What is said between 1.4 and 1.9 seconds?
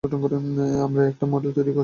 Set করছি!